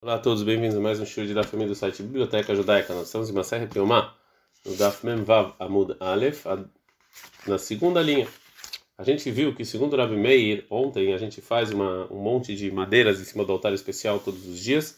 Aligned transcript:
Olá 0.00 0.14
a 0.14 0.18
todos, 0.20 0.44
bem-vindos 0.44 0.76
a 0.76 0.80
mais 0.80 1.00
um 1.00 1.04
show 1.04 1.26
de 1.26 1.34
da 1.34 1.42
família 1.42 1.72
do 1.72 1.74
site 1.74 2.04
Biblioteca 2.04 2.54
Judaica. 2.54 2.94
Nós 2.94 3.08
estamos 3.08 3.28
em 3.28 3.32
uma 3.32 3.42
série 3.42 3.66
Piomá, 3.66 4.14
no 4.64 4.76
Daf 4.76 5.04
Mem 5.04 5.24
Vav 5.24 5.54
Amud 5.58 5.96
Aleph, 5.98 6.44
na 7.44 7.58
segunda 7.58 8.00
linha. 8.00 8.28
A 8.96 9.02
gente 9.02 9.28
viu 9.28 9.52
que, 9.52 9.64
segundo 9.64 9.94
o 9.94 9.96
Rabi 9.96 10.14
Meir, 10.14 10.64
ontem 10.70 11.12
a 11.12 11.18
gente 11.18 11.40
faz 11.40 11.72
uma, 11.72 12.06
um 12.12 12.22
monte 12.22 12.54
de 12.54 12.70
madeiras 12.70 13.20
em 13.20 13.24
cima 13.24 13.44
do 13.44 13.50
altar 13.50 13.72
especial 13.72 14.20
todos 14.20 14.46
os 14.46 14.60
dias 14.60 14.96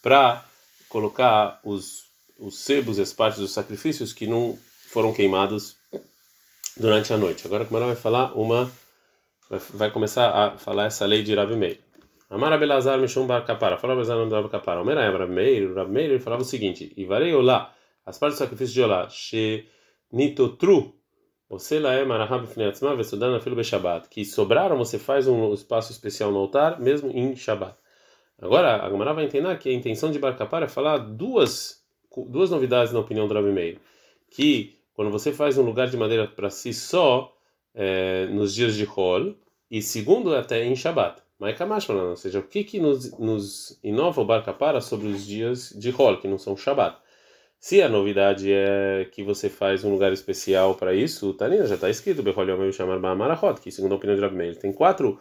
para 0.00 0.44
colocar 0.88 1.58
os, 1.64 2.04
os 2.38 2.58
sebos, 2.58 3.00
as 3.00 3.12
partes 3.12 3.40
dos 3.40 3.50
sacrifícios 3.50 4.12
que 4.12 4.28
não 4.28 4.56
foram 4.86 5.12
queimados 5.12 5.74
durante 6.76 7.12
a 7.12 7.16
noite. 7.16 7.44
Agora, 7.44 7.64
como 7.64 7.76
ela 7.76 7.86
vai 7.88 7.96
falar 7.96 8.38
uma, 8.38 8.70
vai, 9.50 9.58
vai 9.70 9.90
começar 9.90 10.30
a 10.30 10.56
falar 10.56 10.84
essa 10.84 11.04
lei 11.04 11.24
de 11.24 11.34
Rabi 11.34 11.56
Meir. 11.56 11.87
Amar 12.30 12.52
Abelazar 12.52 12.98
Mishum 12.98 13.26
Bar 13.26 13.44
Kapara. 13.44 13.78
Fala 13.78 13.94
Abelazar 13.94 14.18
não 14.18 14.28
Bar 14.28 14.48
Kapara. 14.48 14.82
Omer 14.82 14.98
Ayam 14.98 15.16
Rav 15.16 15.30
Meir. 15.30 15.74
Rav 15.74 15.90
Meir 15.90 16.20
falava 16.20 16.42
o 16.42 16.44
seguinte: 16.44 16.92
Ivarei 16.96 17.34
Olá. 17.34 17.74
As 18.04 18.18
partes 18.18 18.38
do 18.38 18.42
sacrifício 18.42 18.74
de 18.74 18.82
Olá. 18.82 19.08
She 19.08 19.66
Nitotru. 20.12 20.94
Você 21.48 21.78
lá 21.78 21.94
é 21.94 22.04
Marahab 22.04 22.46
Fneatzma 22.46 22.94
Vesudana 22.94 23.40
Filo 23.40 23.56
Beshabat. 23.56 24.08
Que 24.10 24.24
sobraram, 24.24 24.76
você 24.76 24.98
faz 24.98 25.26
um 25.26 25.54
espaço 25.54 25.90
especial 25.90 26.30
no 26.30 26.38
altar, 26.38 26.78
mesmo 26.78 27.10
em 27.10 27.34
Shabat. 27.34 27.74
Agora, 28.38 28.84
a 28.84 28.88
Gamara 28.88 29.14
vai 29.14 29.24
entender 29.24 29.58
que 29.58 29.70
a 29.70 29.72
intenção 29.72 30.10
de 30.10 30.18
Bar 30.18 30.36
Kapara 30.36 30.66
é 30.66 30.68
falar 30.68 30.98
duas, 30.98 31.82
duas 32.28 32.50
novidades 32.50 32.92
na 32.92 33.00
opinião 33.00 33.26
do 33.26 33.32
Rav 33.32 33.46
Meir. 33.46 33.80
Que 34.30 34.78
quando 34.92 35.10
você 35.10 35.32
faz 35.32 35.56
um 35.56 35.62
lugar 35.62 35.88
de 35.88 35.96
madeira 35.96 36.28
para 36.28 36.50
si 36.50 36.74
só, 36.74 37.34
é, 37.74 38.26
nos 38.26 38.54
dias 38.54 38.74
de 38.74 38.84
Hol, 38.84 39.34
e 39.70 39.80
segundo, 39.80 40.34
até 40.34 40.64
em 40.64 40.76
Shabat. 40.76 41.22
Mas 41.38 41.88
ou 41.88 42.16
seja, 42.16 42.40
o 42.40 42.42
que 42.42 42.64
que 42.64 42.80
nos, 42.80 43.16
nos 43.18 43.78
inova 43.82 44.20
o 44.20 44.24
Bar 44.24 44.44
Kapara 44.44 44.80
sobre 44.80 45.06
os 45.06 45.24
dias 45.24 45.70
de 45.70 45.94
Hol, 45.96 46.18
que 46.18 46.26
não 46.26 46.36
são 46.36 46.56
Shabat? 46.56 46.98
Se 47.60 47.82
a 47.82 47.88
novidade 47.88 48.52
é 48.52 49.08
que 49.10 49.22
você 49.24 49.48
faz 49.48 49.84
um 49.84 49.90
lugar 49.92 50.12
especial 50.12 50.76
para 50.76 50.94
isso, 50.94 51.34
Tanina 51.34 51.66
já 51.66 51.74
está 51.74 51.90
escrito, 51.90 52.22
Bechol 52.22 52.48
Yom 52.48 52.70
chamar 52.70 53.00
Ba'amarachot, 53.00 53.60
que 53.60 53.70
segundo 53.72 53.92
a 53.92 53.96
opinião 53.96 54.16
de 54.16 54.22
Rabi 54.22 54.56
tem 54.56 54.72
quatro 54.72 55.18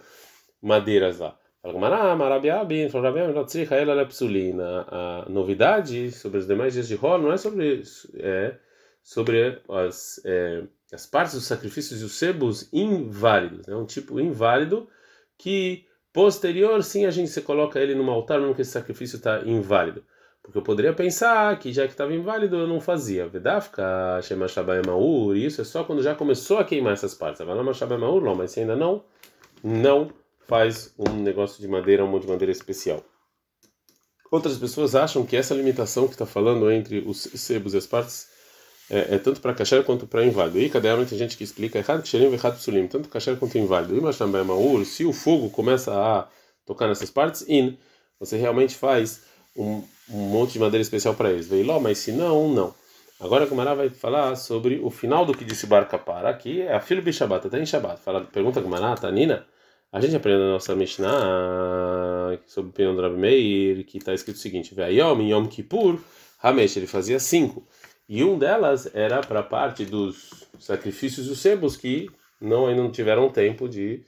madeiras 0.61 1.17
lá. 1.17 1.37
A 4.87 5.29
novidade 5.29 6.11
sobre 6.11 6.37
os 6.37 6.47
demais 6.47 6.73
dias 6.73 6.87
de 6.87 6.95
Hol 6.95 7.17
não 7.17 7.33
é 7.33 7.37
sobre, 7.37 7.81
é, 8.19 8.55
sobre 9.03 9.59
as, 9.67 10.21
é, 10.23 10.63
as 10.93 11.07
partes 11.07 11.33
dos 11.33 11.45
sacrifícios 11.45 12.01
e 12.01 12.05
os 12.05 12.13
sebos 12.13 12.71
inválidos. 12.71 13.67
É 13.67 13.75
um 13.75 13.85
tipo 13.85 14.19
inválido 14.19 14.87
que 15.39 15.86
Posterior, 16.17 16.83
sim, 16.83 17.05
a 17.05 17.11
gente 17.11 17.29
se 17.29 17.43
coloca 17.43 17.79
ele 17.79 17.93
num 17.93 18.09
altar, 18.09 18.39
mesmo 18.39 18.55
que 18.55 18.63
esse 18.63 18.71
sacrifício 18.71 19.17
está 19.17 19.43
inválido. 19.45 20.03
Porque 20.41 20.57
eu 20.57 20.63
poderia 20.63 20.91
pensar 20.91 21.59
que 21.59 21.71
já 21.71 21.83
que 21.83 21.91
estava 21.91 22.11
inválido 22.11 22.55
eu 22.55 22.65
não 22.65 22.81
fazia. 22.81 23.27
Vedafka, 23.27 24.19
Shema 24.23 24.47
Maur, 24.83 25.35
isso 25.35 25.61
é 25.61 25.63
só 25.63 25.83
quando 25.83 26.01
já 26.01 26.15
começou 26.15 26.57
a 26.57 26.63
queimar 26.63 26.93
essas 26.93 27.13
partes. 27.13 27.45
Maur, 27.45 28.23
não, 28.23 28.33
mas 28.33 28.49
se 28.49 28.61
ainda 28.61 28.75
não, 28.75 29.03
não 29.63 30.09
faz 30.47 30.91
um 30.97 31.21
negócio 31.21 31.61
de 31.61 31.67
madeira, 31.67 32.03
um 32.03 32.07
monte 32.07 32.23
de 32.23 32.29
madeira 32.29 32.51
especial. 32.51 33.05
Outras 34.31 34.57
pessoas 34.57 34.95
acham 34.95 35.23
que 35.23 35.37
essa 35.37 35.53
limitação 35.53 36.07
que 36.07 36.13
está 36.13 36.25
falando 36.25 36.71
entre 36.71 36.97
os 37.05 37.29
sebos 37.35 37.75
e 37.75 37.77
as 37.77 37.85
partes 37.85 38.27
é, 38.89 39.15
é 39.15 39.17
tanto 39.17 39.41
para 39.41 39.53
kasher 39.53 39.83
quanto 39.83 40.07
para 40.07 40.25
inválido. 40.25 40.59
E 40.59 40.69
cada 40.69 41.05
tem 41.05 41.17
gente 41.17 41.37
que 41.37 41.43
explica 41.43 41.77
errado 41.77 42.01
que 42.01 42.07
xerim 42.07 42.31
errado 42.31 42.57
psulim, 42.57 42.87
tanto 42.87 43.09
kasher 43.09 43.37
quanto 43.37 43.57
inválido. 43.57 43.95
E 43.97 44.01
mas 44.01 44.17
também 44.17 44.43
maur, 44.43 44.85
se 44.85 45.05
o 45.05 45.13
fogo 45.13 45.49
começa 45.49 45.93
a 45.93 46.27
tocar 46.65 46.87
nessas 46.87 47.09
partes, 47.09 47.45
in, 47.47 47.77
você 48.19 48.37
realmente 48.37 48.75
faz 48.75 49.23
um, 49.55 49.83
um 50.09 50.19
monte 50.29 50.53
de 50.53 50.59
madeira 50.59 50.81
especial 50.81 51.13
para 51.13 51.31
eles. 51.31 51.47
Veio 51.47 51.81
mas 51.81 51.97
se 51.97 52.11
não, 52.11 52.49
não. 52.49 52.73
Agora 53.19 53.45
a 53.45 53.47
Gumara 53.47 53.73
vai 53.73 53.89
falar 53.89 54.35
sobre 54.35 54.79
o 54.79 54.91
final 54.91 55.25
do 55.25 55.35
que 55.35 55.43
disse 55.43 55.65
Barca 55.65 55.97
para 55.97 56.29
aqui, 56.29 56.61
é 56.61 56.75
a 56.75 56.79
filo 56.79 57.01
Bishabat, 57.01 57.47
até 57.47 57.59
em 57.59 57.65
Shabat. 57.65 57.99
Fala, 58.01 58.21
pergunta 58.21 58.59
a 58.59 58.61
Gumara, 58.61 58.95
Tanina, 58.95 59.43
a 59.91 59.99
gente 59.99 60.15
aprende 60.15 60.39
na 60.39 60.51
nossa 60.51 60.75
Mishnah 60.75 62.37
sobre 62.45 62.85
o 62.85 63.01
Rabi 63.01 63.17
Meir, 63.17 63.85
que 63.85 63.97
está 63.97 64.13
escrito 64.13 64.35
o 64.35 64.39
seguinte: 64.39 64.75
Yom, 64.75 65.21
Yom 65.21 65.47
Kippur, 65.47 65.99
Hamesh, 66.43 66.77
ele 66.77 66.85
fazia 66.85 67.19
cinco. 67.19 67.65
E 68.09 68.23
um 68.23 68.37
delas 68.37 68.89
era 68.95 69.19
para 69.21 69.41
a 69.41 69.43
parte 69.43 69.83
dos 69.83 70.45
sacrifícios 70.59 71.27
dos 71.27 71.39
sebos 71.39 71.75
que 71.75 72.09
não 72.39 72.67
ainda 72.67 72.81
não 72.81 72.91
tiveram 72.91 73.29
tempo 73.29 73.67
de 73.67 74.05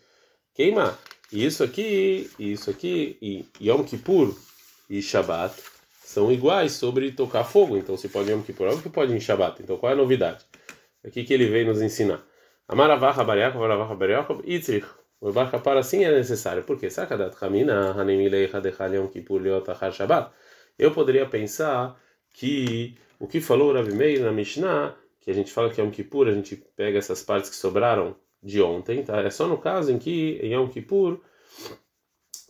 queimar. 0.54 0.98
E 1.32 1.46
isso 1.46 1.64
aqui, 1.64 2.30
isso 2.40 2.70
aqui, 2.70 3.18
e 3.22 3.46
Yom 3.62 3.84
Kippur 3.84 4.36
e 4.90 5.02
Shabat 5.02 5.54
são 6.02 6.32
iguais 6.32 6.72
sobre 6.72 7.12
tocar 7.12 7.44
fogo. 7.44 7.78
Então 7.78 7.98
se 7.98 8.08
pode 8.08 8.32
Yom 8.32 8.42
Kippur, 8.42 8.68
óbvio 8.68 8.84
que 8.84 8.90
pode 8.90 9.14
em 9.14 9.20
Shabat. 9.20 9.62
Então 9.62 9.78
qual 9.78 9.92
é 9.92 9.94
a 9.94 9.98
novidade? 9.98 10.46
Aqui 11.06 11.24
que 11.24 11.34
ele 11.34 11.48
veio 11.48 11.68
nos 11.68 11.82
ensinar. 11.82 12.24
Amaravah 12.68 13.24
Bariakov, 13.24 13.64
Amaravah 13.64 13.96
Bariakov, 13.96 14.42
Itzrich. 14.46 14.88
O 15.22 15.34
barca 15.34 15.60
para 15.60 15.84
sim 15.84 16.06
é 16.06 16.12
necessário. 16.12 16.64
Por 16.64 16.80
quê? 16.80 16.90
Sakadat 16.90 17.36
Kamina, 17.36 17.92
Hanemilei 17.92 18.50
Hadechal 18.52 18.94
Yom 18.94 19.08
Kippur 19.08 19.42
Leotachar 19.42 19.92
Shabat. 19.92 20.32
Eu 20.78 20.92
poderia 20.92 21.26
pensar 21.26 22.00
que 22.40 22.96
o 23.20 23.28
que 23.28 23.42
falou 23.42 23.70
o 23.70 23.74
Rabi 23.74 23.94
Meir 23.94 24.22
na 24.22 24.32
Mishnah, 24.32 24.96
que 25.20 25.30
a 25.30 25.34
gente 25.34 25.52
fala 25.52 25.70
que 25.70 25.82
Yom 25.82 25.92
Kippur, 25.92 26.30
a 26.30 26.32
gente 26.32 26.56
pega 26.56 26.98
essas 26.98 27.22
partes 27.22 27.50
que 27.50 27.56
sobraram 27.56 28.16
de 28.42 28.62
ontem, 28.62 29.04
tá? 29.04 29.20
É 29.20 29.30
só 29.30 29.46
no 29.46 29.58
caso 29.58 29.92
em 29.92 30.00
que 30.00 30.40
Yom 30.42 30.70
Kippur 30.70 31.20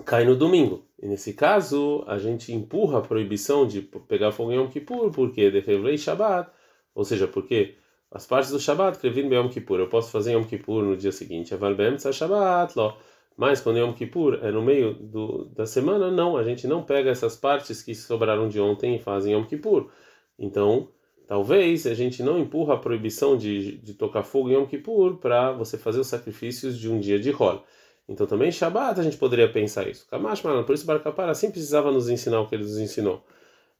cai 0.05 0.25
no 0.25 0.35
domingo. 0.35 0.85
E 1.01 1.07
nesse 1.07 1.33
caso, 1.33 2.03
a 2.05 2.19
gente 2.19 2.53
empurra 2.53 2.99
a 2.99 3.01
proibição 3.01 3.65
de 3.65 3.81
pegar 3.81 4.31
fogo 4.31 4.51
em 4.51 4.57
Yom 4.57 4.67
Kippur, 4.67 5.09
porque 5.09 5.49
de 5.49 5.97
Shabbat, 5.97 6.51
ou 6.93 7.03
seja, 7.03 7.27
porque 7.27 7.75
as 8.11 8.27
partes 8.27 8.51
do 8.51 8.59
Shabbat 8.59 8.99
crevim 8.99 9.33
Yom 9.33 9.49
Kippur, 9.49 9.79
eu 9.79 9.89
posso 9.89 10.11
fazer 10.11 10.33
Yom 10.33 10.43
Kippur 10.43 10.83
no 10.83 10.95
dia 10.95 11.11
seguinte, 11.11 11.55
Aval 11.55 11.75
Shabbat, 11.97 12.77
lo. 12.77 12.95
Mas 13.39 13.61
quando 13.61 13.79
Yom 13.79 13.93
Kippur 13.93 14.37
é 14.43 14.51
no 14.51 14.61
meio 14.61 14.93
do, 14.93 15.45
da 15.55 15.65
semana, 15.65 16.11
não, 16.11 16.35
a 16.35 16.43
gente 16.43 16.67
não 16.67 16.83
pega 16.83 17.09
essas 17.09 17.37
partes 17.37 17.81
que 17.81 17.95
sobraram 17.95 18.49
de 18.49 18.59
ontem 18.59 18.97
e 18.97 18.99
fazem 18.99 19.31
Yom 19.31 19.45
Kippur. 19.45 19.89
Então, 20.37 20.89
talvez 21.25 21.87
a 21.87 21.93
gente 21.93 22.21
não 22.21 22.37
empurra 22.37 22.73
a 22.73 22.77
proibição 22.77 23.37
de, 23.37 23.77
de 23.77 23.93
tocar 23.93 24.23
fogo 24.23 24.49
em 24.49 24.55
Yom 24.55 24.65
Kippur 24.65 25.19
para 25.19 25.53
você 25.53 25.77
fazer 25.77 26.01
os 26.01 26.07
sacrifícios 26.07 26.77
de 26.77 26.91
um 26.91 26.99
dia 26.99 27.17
de 27.17 27.31
rol. 27.31 27.63
Então, 28.09 28.27
também 28.27 28.51
Shabbat 28.51 28.99
a 28.99 29.03
gente 29.03 29.15
poderia 29.15 29.49
pensar 29.49 29.87
isso. 29.87 30.05
Kamash, 30.09 30.41
por 30.41 30.75
isso 30.75 30.85
Barcapara 30.85 31.31
assim 31.31 31.49
precisava 31.49 31.93
nos 31.93 32.09
ensinar 32.09 32.41
o 32.41 32.45
que 32.45 32.55
ele 32.55 32.63
nos 32.63 32.77
ensinou. 32.77 33.23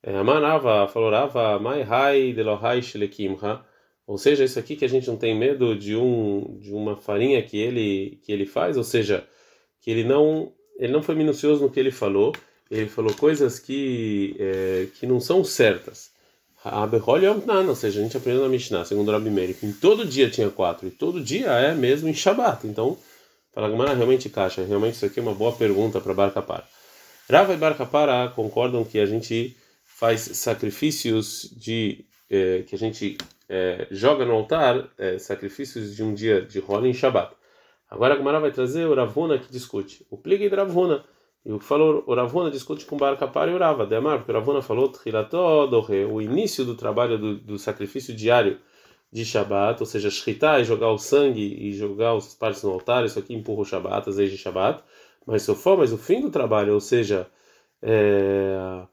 É, 0.01 0.15
Amanava, 0.15 0.87
falorava, 0.87 1.59
mai 1.59 1.81
hai 1.83 2.31
delohai. 2.31 2.79
Ou 4.07 4.17
seja, 4.17 4.45
isso 4.45 4.57
aqui 4.57 4.77
que 4.77 4.85
a 4.85 4.89
gente 4.89 5.09
não 5.09 5.17
tem 5.17 5.37
medo 5.37 5.75
de 5.75 5.97
um 5.97 6.57
de 6.61 6.73
uma 6.73 6.95
farinha 6.95 7.43
que 7.43 7.57
ele 7.57 8.21
que 8.23 8.31
ele 8.31 8.45
faz, 8.45 8.77
ou 8.77 8.85
seja, 8.85 9.27
que 9.81 9.91
ele 9.91 10.03
não 10.03 10.51
ele 10.77 10.93
não 10.93 11.03
foi 11.03 11.15
minucioso 11.15 11.61
no 11.61 11.69
que 11.69 11.79
ele 11.79 11.91
falou, 11.91 12.33
ele 12.71 12.87
falou 12.87 13.13
coisas 13.13 13.59
que 13.59 14.35
é, 14.39 14.87
que 14.99 15.05
não 15.05 15.19
são 15.19 15.43
certas. 15.43 16.11
Abehol 16.63 17.21
Yom 17.21 17.41
ou 17.67 17.75
seja, 17.75 17.99
a 17.99 18.03
gente 18.03 18.17
aprendeu 18.17 18.43
na 18.43 18.49
Mishnah, 18.49 18.83
segundo 18.83 19.11
Rabi 19.11 19.29
Meir, 19.29 19.53
que 19.55 19.65
em 19.65 19.71
todo 19.71 20.05
dia 20.05 20.29
tinha 20.29 20.49
quatro, 20.49 20.87
e 20.87 20.91
todo 20.91 21.21
dia 21.21 21.47
é 21.51 21.73
mesmo 21.73 22.09
em 22.09 22.13
Shabat. 22.13 22.67
Então, 22.67 22.97
fala 23.53 23.69
Gamara 23.69 23.93
realmente 23.93 24.29
caixa, 24.29 24.63
realmente 24.65 24.95
isso 24.95 25.05
aqui 25.05 25.19
é 25.19 25.23
uma 25.23 25.33
boa 25.33 25.53
pergunta 25.53 26.01
para 26.01 26.13
Barca 26.13 26.41
Para. 26.41 26.67
Rava 27.29 27.53
e 27.53 27.57
Barca 27.57 27.85
Para 27.85 28.27
concordam 28.29 28.83
que 28.83 28.99
a 28.99 29.05
gente 29.05 29.55
faz 29.85 30.21
sacrifícios 30.21 31.49
de 31.55 32.05
eh, 32.29 32.63
que 32.67 32.75
a 32.75 32.77
gente 32.77 33.17
eh, 33.47 33.87
joga 33.91 34.25
no 34.25 34.33
altar 34.33 34.89
eh, 34.97 35.17
sacrifícios 35.17 35.95
de 35.95 36.03
um 36.03 36.13
dia 36.13 36.41
de 36.41 36.59
rola 36.59 36.87
em 36.87 36.93
Shabat. 36.93 37.33
Agora 37.89 38.13
a 38.13 38.17
Gamara 38.17 38.39
vai 38.39 38.51
trazer 38.51 38.85
o 38.85 38.93
Ravuna 38.93 39.39
que 39.39 39.51
discute. 39.51 40.05
O 40.09 40.17
pligue 40.17 40.47
de 40.47 40.55
Ravuna 40.55 41.03
e 41.45 41.51
o 41.51 41.57
que 41.57 41.65
falou, 41.65 42.03
o 42.05 42.13
Ravuna 42.13 42.51
discute 42.51 42.85
com 42.85 42.97
Bar 42.97 43.17
Kapar 43.17 43.49
e 43.49 43.53
o 43.53 43.57
Rava, 43.57 43.85
Demar, 43.85 44.17
porque 44.17 44.31
o 44.31 44.35
Ravuna 44.35 44.61
falou 44.61 44.91
o 46.11 46.21
início 46.21 46.65
do 46.65 46.75
trabalho 46.75 47.17
do, 47.17 47.37
do 47.37 47.57
sacrifício 47.57 48.13
diário 48.13 48.59
de 49.11 49.25
Shabat, 49.25 49.81
ou 49.81 49.85
seja, 49.85 50.11
shritar 50.11 50.59
e 50.59 50.63
jogar 50.65 50.91
o 50.91 50.97
sangue 50.97 51.41
e 51.41 51.73
jogar 51.73 52.15
as 52.15 52.35
partes 52.35 52.61
no 52.61 52.71
altar, 52.71 53.05
isso 53.05 53.17
aqui 53.17 53.33
empurra 53.33 53.61
o 53.61 53.65
Shabat, 53.65 54.07
as 54.07 54.17
leis 54.17 54.31
de 54.31 54.37
Shabat, 54.37 54.83
mas 55.25 55.41
se 55.41 55.55
for, 55.55 55.77
mas 55.77 55.91
o 55.91 55.97
fim 55.97 56.21
do 56.21 56.29
trabalho, 56.29 56.73
ou 56.73 56.79
seja, 56.79 57.27
é, 57.81 58.85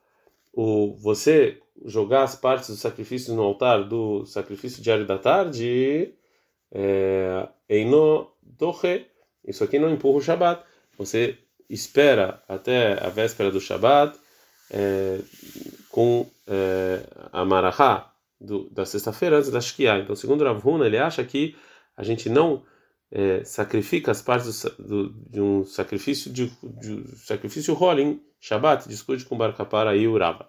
o, 0.52 0.94
você 0.96 1.60
jogar 1.84 2.22
as 2.22 2.34
partes 2.34 2.70
dos 2.70 2.80
sacrifícios 2.80 3.36
no 3.36 3.42
altar 3.42 3.84
do 3.84 4.24
sacrifício 4.24 4.82
diário 4.82 5.06
da 5.06 5.18
tarde, 5.18 6.14
é, 6.72 7.48
Eino 7.68 8.28
Dohe, 8.58 9.06
isso 9.46 9.62
aqui 9.62 9.78
não 9.78 9.90
empurra 9.90 10.18
o 10.18 10.22
Shabat, 10.22 10.62
você 10.98 11.38
espera 11.68 12.42
até 12.48 13.04
a 13.04 13.08
véspera 13.08 13.50
do 13.50 13.60
Shabat 13.60 14.18
é, 14.70 15.20
com 15.90 16.30
é, 16.46 17.02
a 17.32 17.44
Marahá 17.44 18.12
da 18.70 18.84
sexta-feira 18.84 19.38
antes 19.38 19.50
da 19.50 19.60
Shkia. 19.60 19.98
Então, 19.98 20.14
segundo 20.14 20.44
Rav 20.44 20.60
Huna, 20.66 20.86
ele 20.86 20.98
acha 20.98 21.24
que 21.24 21.56
a 21.96 22.02
gente 22.02 22.28
não 22.28 22.62
é, 23.10 23.42
sacrifica 23.44 24.10
as 24.10 24.20
partes 24.20 24.62
do, 24.78 25.08
do, 25.08 25.30
de 25.30 25.40
um 25.40 25.64
sacrifício 25.64 26.30
de, 26.32 26.52
de 26.62 27.16
sacrifício 27.18 27.74
Holim 27.80 28.20
Shabat, 28.40 28.88
discute 28.88 29.24
com 29.24 29.36
Bar 29.36 29.56
Kapara 29.56 29.96
e 29.96 30.06
Urava. 30.06 30.48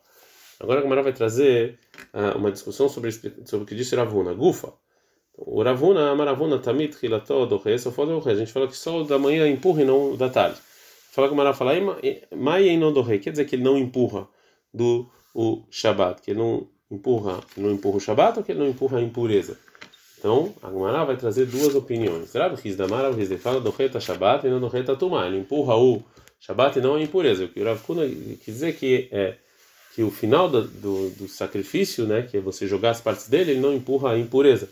Agora 0.60 0.80
a 0.80 0.84
Gamara 0.84 1.04
vai 1.04 1.14
trazer 1.14 1.80
uh, 2.14 2.38
uma 2.38 2.52
discussão 2.52 2.90
sobre, 2.90 3.12
sobre 3.12 3.64
o 3.64 3.66
que 3.66 3.76
disse 3.76 3.96
Ravuna. 3.96 4.34
Gufa. 4.34 4.74
O 5.38 5.62
Ravuna, 5.62 6.16
Maravuna, 6.16 6.58
Tamit, 6.58 6.98
Hilató, 7.02 7.46
Dohe, 7.46 7.78
Sofó, 7.78 8.06
Dohe. 8.06 8.32
A 8.32 8.36
gente 8.36 8.52
fala 8.52 8.68
que 8.68 8.76
só 8.76 9.02
o 9.02 9.04
da 9.04 9.20
manhã 9.20 9.48
empurra 9.48 9.84
e 9.84 9.86
não 9.86 10.14
o 10.14 10.18
da 10.18 10.30
tarde. 10.30 10.58
Fala 11.12 11.28
que 11.28 11.34
a 11.34 11.38
Gamara 11.38 11.54
fala, 11.54 11.74
Mai 12.36 12.76
não 12.76 12.92
Dohe, 12.92 13.20
quer 13.20 13.32
dizer 13.32 13.46
que 13.46 13.56
ele 13.56 13.64
não 13.64 13.78
empurra 13.78 14.28
do 14.74 15.08
o 15.34 15.64
Shabat, 15.70 16.22
que 16.22 16.32
ele 16.32 16.40
não 16.40 16.68
empurra, 16.90 17.40
não 17.56 17.72
empurra 17.72 17.98
o 17.98 18.00
Shabat 18.00 18.40
ou 18.40 18.44
que 18.44 18.52
ele 18.52 18.60
não 18.60 18.68
empurra 18.68 18.98
a 18.98 19.02
impureza. 19.02 19.58
Então, 20.18 20.54
a 20.64 20.72
Gemara 20.72 21.06
vai 21.06 21.16
trazer 21.16 21.46
duas 21.46 21.76
opiniões. 21.76 22.34
Rav 22.34 22.60
Hizda 22.64 22.88
Marav 22.88 23.20
Hizda 23.20 23.38
fala 23.38 23.62
do 23.62 23.70
Reta 23.70 24.00
Shabbat 24.00 24.48
e 24.48 24.50
não 24.50 24.60
do 24.60 24.68
Reta 24.68 24.96
Tumá. 24.96 25.28
Ele 25.28 25.38
empurra 25.38 25.76
o 25.78 26.02
Shabbat 26.40 26.80
e 26.80 26.82
não 26.82 26.96
a 26.96 27.02
impureza. 27.02 27.46
O 27.46 27.50
que 27.50 27.62
o 27.62 27.64
Rav 27.64 27.80
quer 27.86 28.52
dizer 28.52 28.76
que 28.76 29.08
é 29.12 29.36
que 29.94 30.04
o 30.04 30.12
final 30.12 30.50
do, 30.50 30.64
do, 30.68 31.10
do, 31.12 31.28
sacrifício, 31.28 32.06
né, 32.06 32.22
que 32.22 32.38
é 32.38 32.40
você 32.40 32.68
jogar 32.68 32.92
as 32.92 33.02
partes 33.02 33.28
dele, 33.28 33.52
ele 33.52 33.60
não 33.60 33.74
empurra 33.74 34.12
a 34.12 34.20
impureza. 34.20 34.70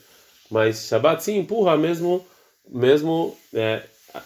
Mas 0.50 0.88
Shabbat 0.88 1.24
sim 1.24 1.38
empurra 1.38 1.78
mesmo, 1.78 2.26
mesmo 2.68 3.36
é, 3.54 3.84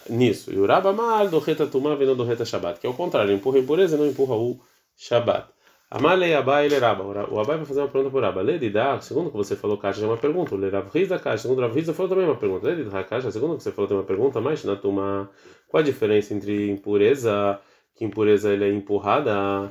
nisso. 0.08 0.52
E 0.52 0.58
o 0.58 0.66
Rabamar 0.66 1.28
do 1.28 1.38
Reta 1.38 1.66
Tumá 1.66 1.96
não 1.96 2.16
do 2.16 2.24
Reta 2.24 2.44
Shabbat, 2.44 2.80
que 2.80 2.86
é 2.86 2.90
o 2.90 2.94
contrário, 2.94 3.30
ele 3.30 3.38
empurra 3.38 3.58
a 3.58 3.60
impureza 3.60 3.96
e 3.96 3.98
não 3.98 4.06
empurra 4.06 4.36
o 4.36 4.60
Shabbat. 4.96 5.48
Amalei 5.90 6.34
Abai 6.34 6.68
Leraba. 6.68 7.02
O 7.04 7.40
Abai 7.40 7.56
vai 7.56 7.66
fazer 7.66 7.80
uma 7.80 7.88
pergunta 7.88 8.12
por 8.12 8.22
Abba. 8.22 8.42
Ledidá, 8.42 9.00
segundo 9.00 9.28
que 9.28 9.36
você 9.36 9.56
falou, 9.56 9.76
Caixa, 9.76 10.04
é 10.04 10.06
uma 10.06 10.16
pergunta. 10.16 10.54
Lerav 10.54 10.86
da 11.08 11.18
Caixa, 11.18 11.42
segundo 11.42 11.62
Rav 11.62 11.74
Rizda, 11.74 11.92
falou 11.92 12.08
também 12.08 12.26
uma 12.26 12.36
pergunta. 12.36 12.68
Ledidá, 12.68 13.02
Caixa, 13.02 13.30
segundo 13.32 13.56
que 13.56 13.64
você 13.64 13.72
falou, 13.72 13.88
tem 13.88 13.96
uma 13.96 14.04
pergunta. 14.04 14.40
Mas 14.40 14.62
na 14.62 14.76
tuma, 14.76 15.28
qual 15.66 15.80
a 15.80 15.84
diferença 15.84 16.32
entre 16.32 16.70
impureza, 16.70 17.58
que 17.96 18.04
impureza 18.04 18.52
ele 18.52 18.66
é 18.66 18.72
empurrada, 18.72 19.68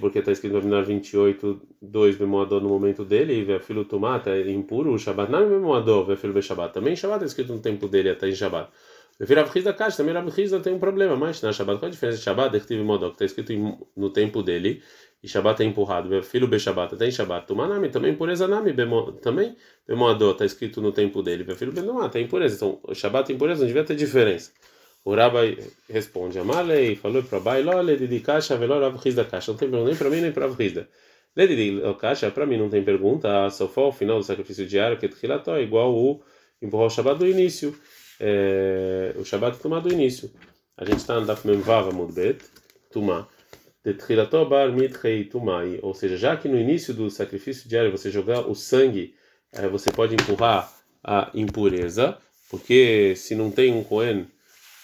porque 0.00 0.20
está 0.20 0.32
escrito 0.32 0.52
no 0.52 0.58
Abinar 0.58 0.84
28, 0.84 1.60
2 1.82 2.16
Bemoador 2.16 2.60
no 2.60 2.68
momento 2.68 3.04
dele, 3.04 3.34
e 3.34 3.58
filho 3.60 3.84
tomata 3.84 4.30
é 4.30 4.50
impuro, 4.50 4.92
o 4.92 4.98
Shabbat 4.98 5.30
não 5.30 5.40
é 5.40 5.46
Bemoador, 5.46 6.16
filho 6.16 6.32
Be 6.32 6.42
Shabbat. 6.42 6.72
Também 6.72 6.96
Shabbat 6.96 7.22
é 7.22 7.26
escrito 7.26 7.52
no 7.52 7.60
tempo 7.60 7.86
dele, 7.88 8.10
até 8.10 8.28
em 8.28 8.34
Shabbat. 8.34 8.70
Vira 9.20 9.42
da 9.42 9.72
Caixa, 9.72 9.96
também 9.96 10.14
Rav 10.14 10.28
Rizda 10.28 10.60
tem 10.60 10.72
um 10.72 10.78
problema. 10.78 11.16
Mas 11.16 11.42
na 11.42 11.52
Shabbat, 11.52 11.80
qual 11.80 11.88
a 11.88 11.90
diferença 11.90 12.18
de 12.18 12.24
Shabbat, 12.24 12.52
Dirtiv 12.52 12.78
Bemoador, 12.78 13.08
que 13.10 13.14
está 13.16 13.24
escrito 13.24 13.88
no 13.96 14.10
tempo 14.10 14.42
dele? 14.42 14.80
e 15.22 15.28
Shabat 15.28 15.62
é 15.62 15.66
empurrado, 15.66 16.22
filho 16.22 16.46
be 16.46 16.58
Shabat, 16.58 16.96
tem 16.96 17.10
Shabat, 17.10 17.46
Tumanami, 17.46 17.88
também 17.88 18.12
impureza 18.12 18.46
Nami, 18.46 18.72
também 19.20 19.56
Bemoador, 19.86 20.32
está 20.32 20.44
escrito 20.44 20.80
no 20.80 20.92
tempo 20.92 21.22
dele, 21.22 21.44
filho 21.56 21.72
be 21.72 21.80
Nomá, 21.80 22.08
tem 22.08 22.24
impureza, 22.24 22.56
então 22.56 22.78
o 22.84 22.94
Shabat 22.94 23.30
e 23.30 23.34
impureza 23.34 23.60
não 23.60 23.66
devia 23.66 23.84
ter 23.84 23.96
diferença. 23.96 24.52
O 25.04 25.14
Rabai 25.14 25.56
responde, 25.88 26.38
Amalei, 26.38 26.96
falou 26.96 27.22
para 27.22 27.40
Bai, 27.40 27.62
Lole, 27.62 27.96
Didi 27.96 28.20
Kasha, 28.20 28.56
Veló, 28.56 28.78
Rav 28.78 28.96
Rizda 28.98 29.24
Kasha, 29.24 29.52
não 29.52 29.58
tem 29.58 29.70
pergunta 29.70 29.90
nem 29.90 29.98
para 29.98 30.10
mim 30.10 30.20
nem 30.20 30.32
para 30.32 30.46
Rav 30.46 30.58
Rizda. 30.58 30.88
Ledidi 31.36 31.80
Kasha, 31.98 32.30
para 32.30 32.44
mim 32.46 32.58
não 32.58 32.68
tem 32.68 32.82
pergunta, 32.82 33.48
só 33.50 33.68
for 33.68 33.88
o 33.88 33.92
final 33.92 34.18
do 34.18 34.24
sacrifício 34.24 34.66
diário, 34.66 34.98
que 34.98 35.06
é 35.06 35.62
igual 35.62 35.94
o 35.94 36.20
empurrar 36.60 36.86
o 36.86 36.90
Shabat 36.90 37.18
do 37.18 37.26
início, 37.26 37.78
é, 38.18 39.14
o 39.16 39.24
Shabat 39.24 39.58
tomado 39.58 39.88
do 39.88 39.94
início. 39.94 40.30
A 40.76 40.84
gente 40.84 40.98
está 40.98 41.18
no 41.18 41.26
Daf 41.26 41.46
Memvava 41.46 41.90
Mudbet, 41.92 42.40
Tumá. 42.90 43.28
Ou 45.82 45.94
seja, 45.94 46.16
já 46.16 46.36
que 46.36 46.48
no 46.48 46.58
início 46.58 46.92
do 46.92 47.10
sacrifício 47.10 47.68
diário 47.68 47.90
você 47.90 48.10
jogar 48.10 48.40
o 48.40 48.54
sangue, 48.54 49.14
eh, 49.52 49.68
você 49.68 49.90
pode 49.90 50.14
empurrar 50.14 50.72
a 51.02 51.30
impureza, 51.34 52.18
porque 52.50 53.14
se 53.16 53.34
não 53.34 53.50
tem 53.50 53.72
um 53.72 53.82
Cohen 53.82 54.26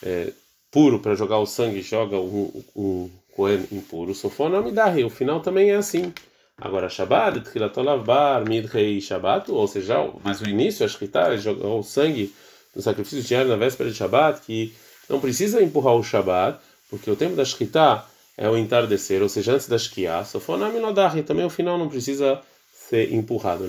é, 0.04 0.32
puro 0.70 1.00
para 1.00 1.14
jogar 1.14 1.38
o 1.38 1.46
sangue, 1.46 1.82
joga 1.82 2.18
um, 2.18 2.62
um 2.76 3.10
Cohen 3.34 3.66
impuro, 3.72 4.14
sofona 4.14 4.62
dá 4.70 4.94
o 5.04 5.10
final 5.10 5.40
também 5.40 5.70
é 5.70 5.76
assim. 5.76 6.12
Agora, 6.56 6.88
Shabbat, 6.88 7.40
Tchilatolavar, 7.40 8.48
Midrei 8.48 9.00
Shabbat, 9.00 9.50
ou 9.50 9.66
seja, 9.66 10.08
mas 10.22 10.40
o 10.40 10.48
início, 10.48 10.86
a 10.86 10.88
Shkita, 10.88 11.36
jogar 11.36 11.66
o 11.66 11.82
sangue 11.82 12.32
do 12.72 12.80
sacrifício 12.80 13.22
diário 13.22 13.48
na 13.48 13.56
véspera 13.56 13.90
de 13.90 13.96
Shabbat, 13.96 14.40
que 14.42 14.72
não 15.08 15.18
precisa 15.18 15.60
empurrar 15.60 15.94
o 15.94 16.02
Shabbat, 16.04 16.60
porque 16.88 17.10
o 17.10 17.16
tempo 17.16 17.34
da 17.34 17.44
Shkita 17.44 18.04
é 18.36 18.48
o 18.48 18.56
entardecer, 18.56 19.20
ou 19.20 19.28
seja, 19.28 19.54
antes 19.54 19.66
da 19.66 19.78
Shkia, 19.78 20.24
Sofonami 20.24 20.78
Nodahi, 20.78 21.22
também 21.22 21.44
o 21.44 21.50
final 21.50 21.76
não 21.76 21.88
precisa 21.88 22.40
ser 22.72 23.12
empurrado. 23.12 23.64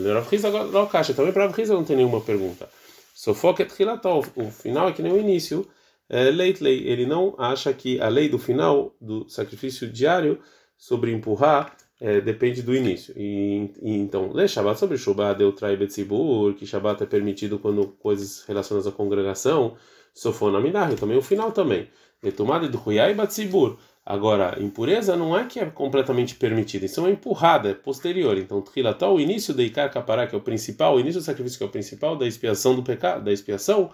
Caixa, 0.91 1.13
também 1.13 1.31
para 1.31 1.51
Hiza 1.57 1.73
não 1.73 1.83
tem 1.83 1.95
nenhuma 1.95 2.21
pergunta. 2.21 2.69
Sofoket 3.13 3.71
Hilatov, 3.79 4.27
o 4.35 4.51
final 4.51 4.89
é 4.89 4.91
que 4.91 5.01
nem 5.01 5.11
o 5.11 5.19
início. 5.19 5.67
É, 6.09 6.29
Leitley, 6.29 6.87
ele 6.87 7.05
não 7.05 7.35
acha 7.37 7.73
que 7.73 7.99
a 7.99 8.07
lei 8.07 8.29
do 8.29 8.37
final 8.37 8.95
do 9.01 9.27
sacrifício 9.27 9.89
diário 9.89 10.39
sobre 10.77 11.11
empurrar 11.11 11.75
é, 11.99 12.21
depende 12.21 12.61
do 12.61 12.75
início. 12.75 13.13
E, 13.17 13.71
e 13.81 13.95
então, 13.95 14.31
lê 14.31 14.47
Shabbat 14.47 14.79
sobre 14.79 14.97
Shabbat, 14.97 15.39
deu 15.39 15.51
trai 15.51 15.75
betzibur, 15.75 16.53
que 16.53 16.65
Shabbat 16.65 17.03
é 17.03 17.05
permitido 17.05 17.57
quando 17.57 17.87
coisas 17.87 18.43
relacionadas 18.45 18.87
à 18.87 18.91
congregação, 18.91 19.75
Sofonamidahi, 20.13 20.95
também 20.95 21.17
o 21.17 21.21
final 21.21 21.51
também. 21.51 21.89
Letomada 22.23 22.67
do 22.69 22.81
Huyai 22.83 23.13
Batzibur. 23.13 23.77
Agora, 24.05 24.55
impureza 24.61 25.17
não 25.17 25.37
é 25.37 25.45
que 25.45 25.59
é 25.59 25.65
completamente 25.65 26.35
permitida, 26.35 26.85
isso 26.85 26.99
é 26.99 27.03
uma 27.03 27.09
empurrada, 27.09 27.69
é 27.69 27.73
posterior. 27.73 28.37
Então, 28.37 28.61
Tchilató, 28.61 29.13
o 29.13 29.19
início 29.19 29.53
de 29.53 29.63
Ikar 29.63 29.91
Kapará, 29.91 30.27
que 30.27 30.35
é 30.35 30.37
o 30.37 30.41
principal, 30.41 30.95
o 30.95 30.99
início 30.99 31.19
do 31.19 31.23
sacrifício 31.23 31.57
que 31.57 31.63
é 31.63 31.67
o 31.67 31.71
principal 31.71 32.15
da 32.15 32.25
expiação 32.25 32.75
do 32.75 32.83
pecado, 32.83 33.25
da 33.25 33.31
expiação, 33.31 33.91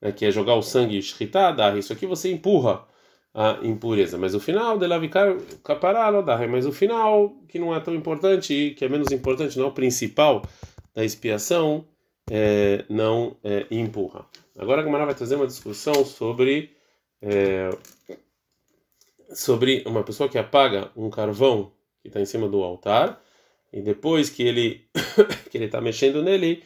né, 0.00 0.12
que 0.12 0.24
é 0.24 0.30
jogar 0.30 0.54
o 0.54 0.62
sangue 0.62 1.00
shritada, 1.02 1.76
isso 1.78 1.92
aqui 1.92 2.06
você 2.06 2.30
empurra 2.30 2.86
a 3.34 3.58
impureza. 3.62 4.16
Mas 4.16 4.34
o 4.34 4.40
final 4.40 4.78
de 4.78 4.86
Lavikar 4.86 5.36
Kapará, 5.62 6.10
mas 6.48 6.64
o 6.64 6.72
final, 6.72 7.36
que 7.48 7.58
não 7.58 7.74
é 7.74 7.80
tão 7.80 7.94
importante, 7.94 8.74
que 8.76 8.84
é 8.84 8.88
menos 8.88 9.12
importante, 9.12 9.58
não 9.58 9.66
é 9.66 9.68
o 9.68 9.72
principal 9.72 10.42
da 10.94 11.04
expiação, 11.04 11.86
é, 12.30 12.84
não 12.88 13.36
é, 13.44 13.66
empurra. 13.70 14.24
Agora 14.58 14.80
a 14.80 14.84
Gamara 14.84 15.04
vai 15.04 15.14
trazer 15.14 15.36
uma 15.36 15.46
discussão 15.46 16.04
sobre. 16.04 16.74
É, 17.20 17.70
sobre 19.34 19.82
uma 19.86 20.02
pessoa 20.04 20.28
que 20.28 20.38
apaga 20.38 20.90
um 20.96 21.10
carvão 21.10 21.72
que 22.00 22.08
está 22.08 22.20
em 22.20 22.24
cima 22.24 22.48
do 22.48 22.62
altar 22.62 23.20
e 23.72 23.82
depois 23.82 24.30
que 24.30 24.42
ele 24.42 24.88
que 25.50 25.58
ele 25.58 25.64
está 25.66 25.80
mexendo 25.80 26.22
nele 26.22 26.62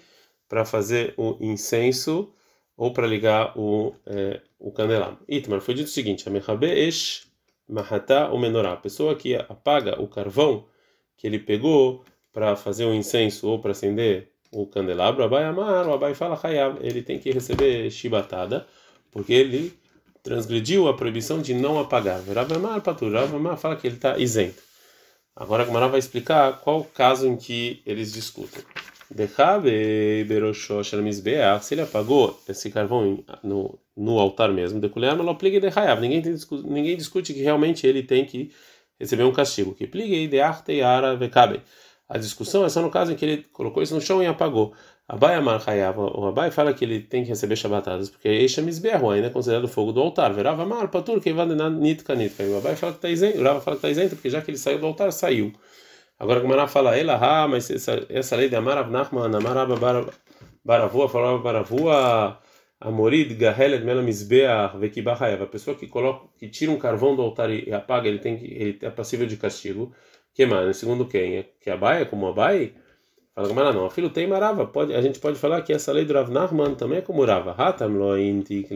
para 0.48 0.64
fazer 0.64 1.14
o 1.16 1.36
incenso 1.40 2.32
ou 2.80 2.94
para 2.94 3.06
ligar 3.06 3.52
o 3.58 3.94
é, 4.06 4.40
o 4.58 4.72
candelabro. 4.72 5.18
Itmar 5.28 5.60
foi 5.60 5.74
dito 5.74 5.88
o 5.88 5.90
seguinte: 5.90 6.26
Amechabeesh 6.26 7.26
mahata 7.68 8.30
o 8.30 8.38
menorá. 8.38 8.72
A 8.72 8.76
pessoa 8.76 9.14
que 9.14 9.34
apaga 9.34 10.00
o 10.00 10.08
carvão 10.08 10.64
que 11.14 11.26
ele 11.26 11.38
pegou 11.38 12.02
para 12.32 12.56
fazer 12.56 12.86
o 12.86 12.94
incenso 12.94 13.46
ou 13.46 13.58
para 13.58 13.72
acender 13.72 14.30
o 14.50 14.66
candelabro, 14.66 15.22
Abai 15.22 15.44
Amar, 15.44 15.86
o 15.86 15.92
Abai 15.92 16.14
fala 16.14 16.40
Hayab, 16.42 16.78
ele 16.80 17.02
tem 17.02 17.18
que 17.18 17.30
receber 17.30 17.90
chibatada, 17.90 18.66
porque 19.10 19.34
ele 19.34 19.78
transgrediu 20.22 20.88
a 20.88 20.94
proibição 20.94 21.42
de 21.42 21.52
não 21.52 21.78
apagar. 21.78 22.22
Ravamar 22.22 22.80
Patur, 22.80 23.12
Ravamar 23.12 23.58
fala 23.58 23.76
que 23.76 23.86
ele 23.86 23.96
está 23.96 24.16
isento. 24.16 24.62
Agora 25.36 25.64
a 25.64 25.66
Gamara 25.66 25.88
vai 25.88 25.98
explicar 25.98 26.60
qual 26.60 26.80
o 26.80 26.84
caso 26.84 27.26
em 27.26 27.36
que 27.36 27.82
eles 27.84 28.10
discutem. 28.12 28.64
Se 31.60 31.74
ele 31.74 31.82
apagou 31.82 32.40
esse 32.48 32.70
carvão 32.70 33.24
no, 33.42 33.78
no 33.96 34.18
altar 34.18 34.52
mesmo, 34.52 34.80
ninguém, 36.00 36.22
ninguém 36.64 36.96
discute 36.96 37.34
que 37.34 37.42
realmente 37.42 37.86
ele 37.86 38.04
tem 38.04 38.24
que 38.24 38.52
receber 38.98 39.24
um 39.24 39.32
castigo. 39.32 39.74
Que 39.74 39.86
A 42.08 42.18
discussão 42.18 42.64
é 42.64 42.68
só 42.68 42.82
no 42.82 42.90
caso 42.90 43.12
em 43.12 43.16
que 43.16 43.24
ele 43.24 43.42
colocou 43.52 43.82
isso 43.82 43.94
no 43.94 44.00
chão 44.00 44.22
e 44.22 44.26
apagou. 44.26 44.74
Abai 45.08 45.34
Amar 45.34 45.60
Hayav, 45.66 45.98
o 45.98 46.26
Abai 46.26 46.52
fala 46.52 46.72
que 46.72 46.84
ele 46.84 47.00
tem 47.00 47.24
que 47.24 47.28
receber 47.30 47.56
shabatadas, 47.56 48.08
porque 48.08 48.28
Eisha 48.28 48.62
Mizbehu 48.62 49.10
ainda 49.10 49.26
é 49.26 49.30
considerado 49.30 49.66
fogo 49.66 49.90
do 49.92 50.00
altar. 50.00 50.32
Verava 50.32 50.62
Amar 50.62 50.88
Patur, 50.88 51.20
vai 51.20 51.46
nitka 51.46 52.14
nitka. 52.14 52.44
O 52.44 52.58
Abai 52.58 52.76
fala 52.76 52.92
que 52.92 52.98
está 52.98 53.08
isento, 53.08 53.38
fala 53.60 53.76
que 53.76 53.86
está 53.86 53.90
isento, 53.90 54.14
porque 54.14 54.30
já 54.30 54.40
que 54.40 54.50
ele 54.50 54.58
saiu 54.58 54.78
do 54.78 54.86
altar, 54.86 55.12
saiu. 55.12 55.52
Agora 56.20 56.38
o 56.38 56.42
Gamara 56.42 56.68
fala, 56.68 56.94
ela, 56.98 57.14
ah, 57.16 57.48
mas 57.48 57.70
essa, 57.70 58.06
essa 58.10 58.36
lei 58.36 58.50
de 58.50 58.54
Amar 58.54 58.76
Avnachman, 58.76 59.34
Amar 59.34 59.56
Abba 59.56 60.10
Baravua, 60.62 61.08
falava 61.08 61.38
Baravua, 61.38 62.38
Amorid, 62.78 63.34
Gahelet, 63.34 63.82
Mela 63.82 64.02
Mizbeah, 64.02 64.68
Vekibah 64.78 65.16
Hayav. 65.18 65.44
A 65.44 65.46
pessoa 65.46 65.74
que, 65.74 65.86
coloca, 65.86 66.28
que 66.38 66.46
tira 66.50 66.70
um 66.70 66.78
carvão 66.78 67.16
do 67.16 67.22
altar 67.22 67.48
e 67.50 67.72
apaga, 67.72 68.06
ele, 68.06 68.18
tem 68.18 68.34
ele 68.42 68.78
é 68.82 68.90
passível 68.90 69.26
de 69.26 69.38
castigo. 69.38 69.94
Que 70.34 70.44
mais? 70.44 70.76
Segundo 70.76 71.06
quem? 71.06 71.38
É 71.38 71.46
que 71.58 71.70
Abai 71.70 72.02
é 72.02 72.04
como 72.04 72.26
Abai? 72.26 72.74
Fala 73.34 73.48
Gamara, 73.48 73.72
não. 73.72 73.86
A 73.86 73.90
filho 73.90 74.10
tem 74.10 74.26
marava. 74.26 74.66
Pode, 74.66 74.94
a 74.94 75.00
gente 75.00 75.18
pode 75.20 75.38
falar 75.38 75.62
que 75.62 75.72
essa 75.72 75.90
lei 75.90 76.04
do 76.04 76.12
Rav 76.12 76.30
Nachman 76.30 76.74
também 76.74 76.98
é 76.98 77.02
como 77.02 77.24
Rava. 77.24 77.54
Hatam 77.56 77.96
lointi 77.96 78.66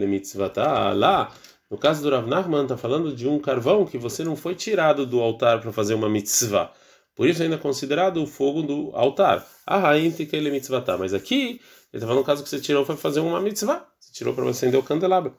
Lá, 0.97 1.31
no 1.71 1.77
caso 1.77 2.03
do 2.03 2.09
Rav 2.09 2.27
Nachman, 2.27 2.63
está 2.63 2.79
falando 2.79 3.15
de 3.15 3.29
um 3.29 3.39
carvão 3.39 3.85
que 3.85 3.99
você 3.99 4.25
não 4.25 4.35
foi 4.35 4.55
tirado 4.55 5.05
do 5.05 5.21
altar 5.21 5.61
para 5.61 5.73
fazer 5.73 5.93
uma 5.93 6.09
mitzvah. 6.09 6.73
Por 7.15 7.29
isso 7.29 7.43
ainda 7.43 7.55
é 7.55 7.59
considerado 7.59 8.23
o 8.23 8.27
fogo 8.27 8.63
do 8.63 8.91
altar. 8.95 9.47
Ahainti 9.67 10.29
mitzvata. 10.51 10.99
Mas 10.99 11.15
aqui, 11.15 11.43
ele 11.43 11.61
está 11.93 12.07
falando 12.07 12.23
do 12.23 12.27
caso 12.27 12.43
que 12.43 12.49
você 12.49 12.61
tirou 12.61 12.85
para 12.85 12.97
fazer 12.97 13.21
uma 13.21 13.41
mitzvah. 13.41 13.87
Você 14.01 14.13
tirou 14.13 14.35
para 14.35 14.49
acender 14.49 14.79
o 14.79 14.83
candelabro. 14.83 15.37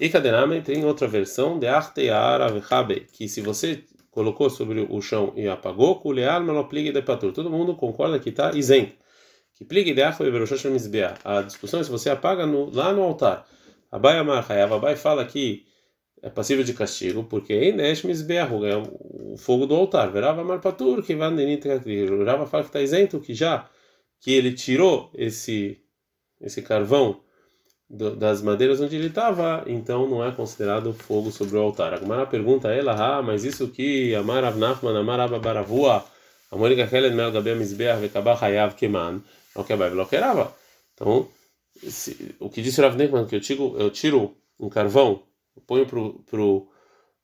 E 0.00 0.08
Kadename 0.08 0.62
tem 0.62 0.84
outra 0.84 1.08
versão 1.08 1.58
de 1.58 1.66
Arteara 1.66 2.48
Vehabe, 2.52 3.08
que 3.12 3.28
se 3.28 3.40
você 3.40 3.84
colocou 4.10 4.48
sobre 4.48 4.86
o 4.88 5.00
chão 5.02 5.32
e 5.36 5.48
apagou, 5.48 6.00
kuleal 6.00 6.42
malopligue 6.42 6.92
de 6.92 7.02
patur. 7.02 7.32
Todo 7.32 7.50
mundo 7.50 7.74
concorda 7.74 8.18
que 8.18 8.30
está 8.30 8.52
isento. 8.52 8.92
Que 9.56 9.64
pligue 9.64 9.92
de 9.92 10.02
A 10.02 11.42
discussão 11.42 11.80
é 11.80 11.84
se 11.84 11.90
você 11.90 12.10
apaga 12.10 12.46
no, 12.46 12.70
lá 12.70 12.92
no 12.92 13.02
altar. 13.02 13.44
Abai 13.90 14.18
Amar 14.18 14.46
Hayav, 14.48 14.74
Abai 14.74 14.94
fala 14.94 15.24
que 15.24 15.64
é 16.22 16.30
passível 16.30 16.64
de 16.64 16.74
castigo, 16.74 17.24
porque 17.24 17.52
Einesh 17.52 18.02
Mizbeahu 18.02 18.66
é 18.66 18.76
o 18.76 19.36
fogo 19.36 19.66
do 19.66 19.74
altar. 19.74 20.10
Verava 20.10 20.40
Amar 20.40 20.60
Patur, 20.60 21.02
que 21.02 21.14
vai 21.14 21.30
Rava 22.24 22.46
fala 22.46 22.64
que 22.64 22.70
está 22.70 22.80
isento, 22.80 23.20
que 23.20 23.34
já 23.34 23.68
que 24.20 24.32
ele 24.32 24.52
tirou 24.52 25.10
esse, 25.14 25.78
esse 26.40 26.62
carvão 26.62 27.20
do, 27.88 28.14
das 28.16 28.42
madeiras 28.42 28.80
onde 28.80 28.96
ele 28.96 29.06
estava, 29.06 29.64
então 29.66 30.08
não 30.08 30.24
é 30.24 30.32
considerado 30.32 30.92
fogo 30.92 31.30
sobre 31.30 31.56
o 31.56 31.60
altar. 31.60 31.94
A 31.94 31.98
Gemara 31.98 32.26
pergunta 32.26 32.68
a 32.68 32.74
ela, 32.74 32.92
ah, 32.92 33.22
mas 33.22 33.44
isso 33.44 33.68
que 33.68 34.14
Amar 34.14 34.44
Avnachman, 34.44 34.96
Amar 34.96 35.20
Ababaravua, 35.20 36.04
Amor 36.50 36.70
Kelen 36.88 37.14
Mel 37.14 37.32
Gabem 37.32 37.56
Mizbeah 37.56 37.96
Vekabah 37.96 38.38
Hayav 38.40 38.74
Keman, 38.74 39.22
não 39.54 39.64
que 39.64 39.72
Abai 39.72 39.90
Velokerava. 39.90 40.54
Então, 40.94 41.28
o 42.40 42.50
que 42.50 42.60
disse 42.60 42.80
Rav 42.80 42.96
Nechman, 42.96 43.26
que 43.26 43.36
eu 43.36 43.40
tiro, 43.40 43.76
eu 43.78 43.90
tiro 43.90 44.36
um 44.58 44.68
carvão, 44.68 45.22
ponho 45.60 45.86
pro, 45.86 46.20
pro, 46.24 46.68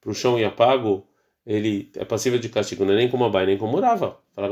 pro 0.01 0.15
chão 0.15 0.39
e 0.39 0.45
apago, 0.45 1.07
ele 1.47 1.91
é 1.97 2.05
passível 2.05 2.39
de 2.39 2.49
castigo, 2.49 2.85
não 2.85 2.95
é 2.95 2.97
nem 2.97 3.11
como 3.11 3.25
Abai, 3.25 3.47
nem 3.47 3.59
como 3.59 3.79
Rava. 3.81 4.19
Fala 4.35 4.49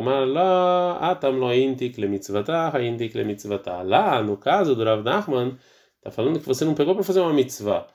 lá, 3.83 4.23
no 4.23 4.37
caso 4.37 4.77
do 4.77 4.85
Rav 4.85 5.03
Nachman, 5.03 5.57
está 5.97 6.11
falando 6.11 6.39
que 6.41 6.47
você 6.47 6.65
não 6.65 6.75
pegou 6.75 6.95
para 6.95 7.05
fazer 7.05 7.21
uma 7.21 7.33
mitzvah. 7.33 7.87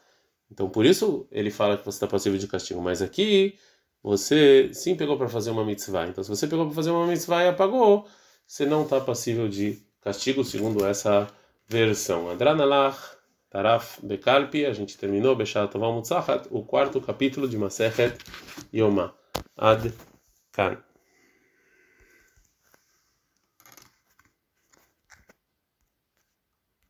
Então, 0.51 0.69
por 0.69 0.85
isso 0.85 1.27
ele 1.31 1.51
fala 1.51 1.77
que 1.77 1.85
você 1.85 1.97
está 1.97 2.07
passível 2.07 2.37
de 2.39 2.47
castigo. 2.47 2.81
Mas 2.81 3.01
aqui, 3.01 3.55
você 4.01 4.69
sim 4.73 4.95
pegou 4.95 5.17
para 5.17 5.27
fazer 5.29 5.51
uma 5.51 5.65
mitzvah. 5.65 6.07
Então, 6.07 6.23
se 6.23 6.29
você 6.29 6.47
pegou 6.47 6.65
para 6.65 6.75
fazer 6.75 6.91
uma 6.91 7.05
mitzvah 7.07 7.43
e 7.43 7.49
apagou, 7.49 8.07
você 8.45 8.65
não 8.65 8.83
está 8.83 8.99
passível 9.01 9.47
de 9.47 9.81
castigo, 10.01 10.43
segundo 10.43 10.85
essa 10.85 11.27
versão. 11.67 12.29
Adranalach, 12.29 13.16
Taraf 13.49 13.99
Bekalpi, 14.03 14.65
a 14.65 14.73
gente 14.73 14.97
terminou, 14.97 15.35
Beshat 15.35 15.71
Toval 15.71 15.93
Mutzachat, 15.93 16.47
o 16.51 16.63
quarto 16.63 16.99
capítulo 16.99 17.47
de 17.47 17.57
Masechet 17.57 18.17
Yoma. 18.73 19.13
Ad 19.57 19.93
Kan. 20.51 20.86